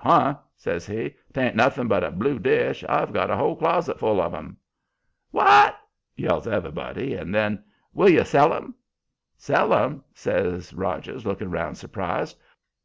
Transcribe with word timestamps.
"Huh!" 0.00 0.36
says 0.56 0.86
he. 0.86 1.12
"'Tain't 1.32 1.56
nothing 1.56 1.88
but 1.88 2.04
a 2.04 2.12
blue 2.12 2.38
dish. 2.38 2.84
I've 2.88 3.12
got 3.12 3.32
a 3.32 3.36
whole 3.36 3.56
closet 3.56 3.98
full 3.98 4.20
of 4.22 4.30
them." 4.30 4.56
"WHAT?" 5.32 5.74
yells 6.14 6.46
everybody. 6.46 7.14
And 7.16 7.34
then: 7.34 7.64
"Will 7.92 8.08
you 8.08 8.22
sell 8.22 8.54
'em?" 8.54 8.76
"Sell 9.36 9.74
'em?" 9.74 10.04
says 10.14 10.72
Rogers, 10.72 11.26
looking 11.26 11.50
round 11.50 11.78
surprised. 11.78 12.36